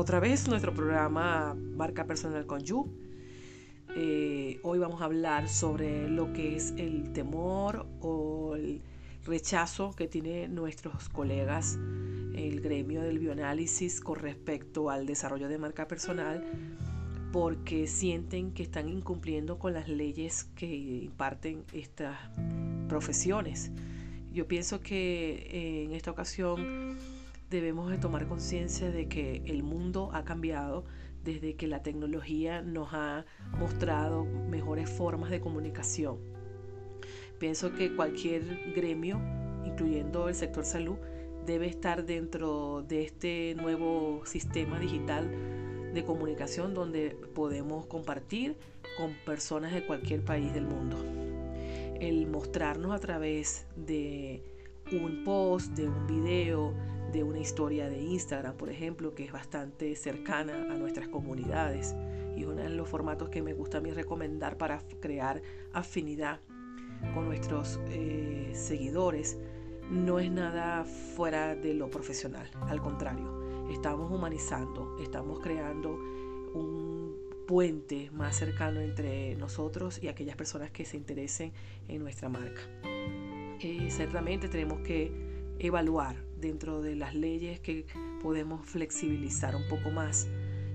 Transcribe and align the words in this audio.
otra 0.00 0.18
vez 0.18 0.48
nuestro 0.48 0.72
programa 0.72 1.54
Marca 1.54 2.06
Personal 2.06 2.46
con 2.46 2.62
You. 2.62 2.90
Eh, 3.94 4.58
hoy 4.62 4.78
vamos 4.78 5.02
a 5.02 5.04
hablar 5.04 5.46
sobre 5.46 6.08
lo 6.08 6.32
que 6.32 6.56
es 6.56 6.72
el 6.78 7.12
temor 7.12 7.86
o 8.00 8.56
el 8.56 8.80
rechazo 9.26 9.94
que 9.94 10.08
tienen 10.08 10.54
nuestros 10.54 11.10
colegas 11.10 11.78
el 12.34 12.62
gremio 12.62 13.02
del 13.02 13.18
bioanálisis 13.18 14.00
con 14.00 14.16
respecto 14.16 14.88
al 14.88 15.04
desarrollo 15.04 15.48
de 15.50 15.58
marca 15.58 15.86
personal 15.86 16.46
porque 17.30 17.86
sienten 17.86 18.54
que 18.54 18.62
están 18.62 18.88
incumpliendo 18.88 19.58
con 19.58 19.74
las 19.74 19.86
leyes 19.86 20.44
que 20.56 20.74
imparten 20.74 21.62
estas 21.74 22.16
profesiones. 22.88 23.70
Yo 24.32 24.48
pienso 24.48 24.80
que 24.80 25.46
eh, 25.50 25.84
en 25.84 25.92
esta 25.92 26.10
ocasión 26.10 26.96
debemos 27.50 27.90
de 27.90 27.98
tomar 27.98 28.28
conciencia 28.28 28.90
de 28.90 29.08
que 29.08 29.42
el 29.44 29.64
mundo 29.64 30.10
ha 30.12 30.24
cambiado 30.24 30.84
desde 31.24 31.56
que 31.56 31.66
la 31.66 31.82
tecnología 31.82 32.62
nos 32.62 32.90
ha 32.92 33.26
mostrado 33.58 34.24
mejores 34.24 34.88
formas 34.88 35.30
de 35.30 35.40
comunicación. 35.40 36.18
Pienso 37.38 37.74
que 37.74 37.94
cualquier 37.94 38.72
gremio, 38.74 39.20
incluyendo 39.64 40.28
el 40.28 40.34
sector 40.34 40.64
salud, 40.64 40.96
debe 41.44 41.66
estar 41.66 42.06
dentro 42.06 42.82
de 42.86 43.02
este 43.02 43.56
nuevo 43.56 44.22
sistema 44.24 44.78
digital 44.78 45.28
de 45.92 46.04
comunicación 46.04 46.72
donde 46.72 47.16
podemos 47.34 47.86
compartir 47.86 48.56
con 48.96 49.12
personas 49.26 49.72
de 49.72 49.84
cualquier 49.84 50.24
país 50.24 50.54
del 50.54 50.66
mundo. 50.66 50.96
El 51.98 52.28
mostrarnos 52.28 52.92
a 52.92 52.98
través 53.00 53.66
de 53.76 54.42
un 54.92 55.24
post, 55.24 55.72
de 55.72 55.88
un 55.88 56.06
video, 56.06 56.74
de 57.12 57.24
una 57.24 57.38
historia 57.38 57.88
de 57.88 58.00
Instagram, 58.00 58.56
por 58.56 58.70
ejemplo, 58.70 59.14
que 59.14 59.24
es 59.24 59.32
bastante 59.32 59.94
cercana 59.96 60.54
a 60.70 60.76
nuestras 60.76 61.08
comunidades. 61.08 61.94
Y 62.36 62.44
uno 62.44 62.62
de 62.62 62.68
los 62.68 62.88
formatos 62.88 63.28
que 63.28 63.42
me 63.42 63.52
gusta 63.52 63.78
a 63.78 63.80
mí 63.80 63.90
recomendar 63.90 64.56
para 64.56 64.80
crear 65.00 65.42
afinidad 65.72 66.40
con 67.14 67.26
nuestros 67.26 67.80
eh, 67.88 68.52
seguidores. 68.54 69.38
No 69.90 70.20
es 70.20 70.30
nada 70.30 70.84
fuera 70.84 71.56
de 71.56 71.74
lo 71.74 71.90
profesional, 71.90 72.48
al 72.68 72.80
contrario, 72.80 73.68
estamos 73.72 74.10
humanizando, 74.12 74.96
estamos 75.02 75.40
creando 75.40 75.90
un 76.54 77.16
puente 77.48 78.08
más 78.12 78.36
cercano 78.36 78.80
entre 78.80 79.34
nosotros 79.34 80.00
y 80.00 80.06
aquellas 80.06 80.36
personas 80.36 80.70
que 80.70 80.84
se 80.84 80.96
interesen 80.96 81.52
en 81.88 82.02
nuestra 82.02 82.28
marca. 82.28 82.62
Eh, 82.84 83.88
ciertamente 83.90 84.48
tenemos 84.48 84.80
que 84.82 85.12
evaluar 85.58 86.29
dentro 86.40 86.82
de 86.82 86.96
las 86.96 87.14
leyes 87.14 87.60
que 87.60 87.86
podemos 88.22 88.66
flexibilizar 88.66 89.54
un 89.56 89.68
poco 89.68 89.90
más, 89.90 90.26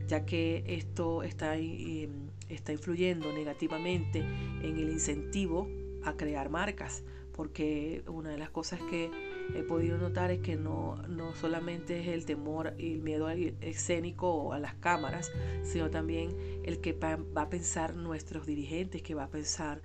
ya 0.08 0.26
que 0.26 0.64
esto 0.68 1.24
está, 1.24 1.58
eh, 1.58 2.10
está 2.50 2.72
influyendo 2.72 3.32
negativamente 3.34 4.20
en 4.20 4.78
el 4.78 4.90
incentivo 4.90 5.68
a 6.04 6.16
crear 6.16 6.50
marcas 6.50 7.04
porque 7.36 8.02
una 8.08 8.30
de 8.30 8.38
las 8.38 8.50
cosas 8.50 8.80
que 8.90 9.12
he 9.54 9.62
podido 9.64 9.98
notar 9.98 10.32
es 10.32 10.40
que 10.40 10.56
no, 10.56 10.96
no 11.10 11.36
solamente 11.36 12.00
es 12.00 12.08
el 12.08 12.26
temor 12.26 12.74
y 12.78 12.94
el 12.94 13.02
miedo 13.02 13.30
escénico 13.30 14.34
o 14.34 14.54
a 14.54 14.60
las 14.60 14.76
cámaras, 14.76 15.32
sino 15.64 15.90
también 15.90 16.34
el 16.64 16.80
que 16.80 16.94
va, 16.94 17.20
a 17.36 17.50
pensar 17.50 17.96
nuestros 17.96 18.46
dirigentes, 18.46 19.02
que 19.02 19.16
va 19.16 19.26
a 19.26 19.30
pensar 19.30 19.82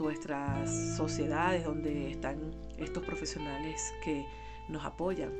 nuestras 0.00 0.96
sociedades 0.96 1.64
donde 1.64 2.10
están 2.10 2.56
estos 2.76 3.04
profesionales 3.04 3.80
que 4.04 4.24
nos 4.68 4.84
apoyan, 4.84 5.32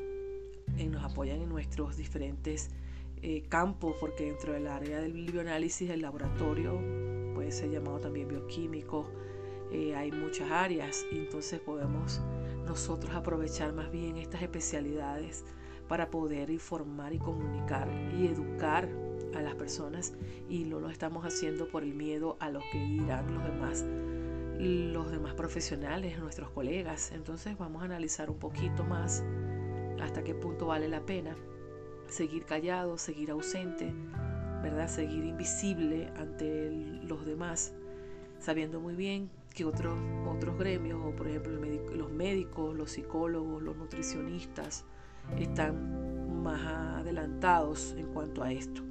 y 0.77 0.87
nos 0.87 1.03
apoyan 1.05 1.41
en 1.41 1.49
nuestros 1.49 1.97
diferentes 1.97 2.71
eh, 3.23 3.43
campos, 3.49 3.97
porque 4.01 4.25
dentro 4.25 4.53
del 4.53 4.67
área 4.67 5.01
del 5.01 5.13
bioanálisis, 5.31 5.91
el 5.91 6.03
laboratorio 6.03 6.81
puede 7.35 7.51
ser 7.51 7.71
llamado 7.71 7.99
también 8.01 8.29
bioquímico, 8.29 9.11
eh, 9.73 9.95
hay 9.95 10.11
muchas 10.11 10.51
áreas. 10.51 11.05
Entonces 11.13 11.61
podemos 11.61 12.21
nosotros 12.67 13.15
aprovechar 13.15 13.73
más 13.73 13.91
bien 13.91 14.17
estas 14.17 14.43
especialidades 14.43 15.45
para 15.89 16.11
poder 16.11 16.51
informar 16.51 17.13
y 17.13 17.19
comunicar 17.19 17.89
y 18.17 18.27
educar 18.27 18.89
a 19.35 19.43
las 19.43 19.55
personas 19.55 20.15
y 20.49 20.65
no 20.65 20.81
lo 20.81 20.89
estamos 20.91 21.25
haciendo 21.25 21.69
por 21.69 21.83
el 21.83 21.95
miedo 21.95 22.37
a 22.41 22.49
lo 22.51 22.61
que 22.73 22.79
dirán 22.79 23.35
los 23.35 23.45
demás 23.45 23.85
los 24.61 25.11
demás 25.11 25.35
profesionales, 25.35 26.19
nuestros 26.19 26.51
colegas. 26.51 27.13
Entonces 27.13 27.57
vamos 27.57 27.83
a 27.83 27.87
analizar 27.87 28.31
un 28.31 28.39
poquito 28.39 28.85
más 28.85 29.25
hasta 30.01 30.23
qué 30.23 30.35
punto 30.35 30.67
vale 30.67 30.89
la 30.89 31.01
pena 31.01 31.35
seguir 32.09 32.45
callado, 32.45 32.99
seguir 32.99 33.31
ausente, 33.31 33.93
¿verdad? 34.63 34.89
Seguir 34.89 35.25
invisible 35.25 36.09
ante 36.17 36.71
los 37.05 37.25
demás, 37.25 37.73
sabiendo 38.39 38.81
muy 38.81 38.95
bien 38.95 39.31
que 39.55 39.65
otros, 39.65 39.97
otros 40.29 40.59
gremios, 40.59 41.01
o 41.05 41.15
por 41.15 41.29
ejemplo 41.29 41.53
los 41.95 42.11
médicos, 42.11 42.77
los 42.77 42.91
psicólogos, 42.91 43.63
los 43.63 43.77
nutricionistas, 43.77 44.85
están 45.39 46.43
más 46.43 46.61
adelantados 46.99 47.95
en 47.97 48.07
cuanto 48.13 48.43
a 48.43 48.53
esto. 48.53 48.90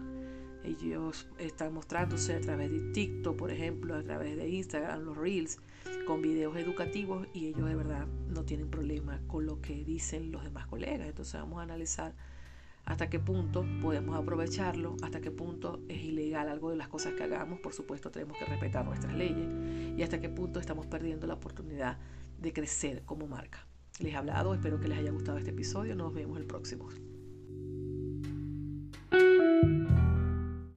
Ellos 0.64 1.28
están 1.38 1.74
mostrándose 1.74 2.36
a 2.36 2.42
través 2.42 2.72
de 2.72 2.80
TikTok, 2.92 3.38
por 3.38 3.52
ejemplo, 3.52 3.96
a 3.96 4.04
través 4.04 4.36
de 4.38 4.50
Instagram, 4.50 5.04
los 5.04 5.18
Reels, 5.18 5.60
con 6.06 6.22
videos 6.22 6.58
educativos 6.58 7.28
y 7.34 7.48
ellos 7.48 7.68
de 7.68 7.76
verdad 7.76 8.08
no 8.28 8.44
tienen 8.44 8.70
problema 8.70 9.22
con 9.28 9.46
lo 9.46 9.62
que 9.62 9.84
dicen 9.84 10.32
los 10.32 10.44
demás 10.44 10.68
colegas. 10.68 11.08
Entonces 11.08 11.34
vamos 11.40 11.60
a 11.60 11.64
analizar 11.64 12.14
hasta 12.86 13.10
qué 13.10 13.20
punto 13.20 13.66
podemos 13.82 14.18
aprovecharlo, 14.18 14.98
hasta 15.04 15.22
qué 15.22 15.32
punto 15.32 15.80
es 15.88 16.04
ilegal 16.04 16.50
algo 16.50 16.72
de 16.72 16.76
las 16.76 16.88
cosas 16.88 17.14
que 17.14 17.24
hagamos, 17.24 17.60
por 17.60 17.74
supuesto 17.74 18.10
tenemos 18.10 18.38
que 18.38 18.46
respetar 18.46 18.84
nuestras 18.84 19.14
leyes, 19.14 19.48
y 19.96 20.02
hasta 20.02 20.20
qué 20.20 20.30
punto 20.30 20.60
estamos 20.60 20.88
perdiendo 20.88 21.28
la 21.28 21.36
oportunidad 21.36 22.00
de 22.40 22.52
crecer 22.52 23.04
como 23.06 23.28
marca. 23.28 23.68
Les 24.00 24.14
he 24.14 24.16
hablado, 24.16 24.56
espero 24.56 24.80
que 24.80 24.88
les 24.88 24.98
haya 24.98 25.12
gustado 25.12 25.38
este 25.38 25.52
episodio, 25.52 25.96
nos 25.96 26.14
vemos 26.14 26.40
el 26.40 26.46
próximo. 26.46 26.90